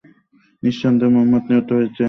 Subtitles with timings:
[0.63, 1.99] নিঃসন্দেহে মুহাম্মাদ নিহত হয়েছে।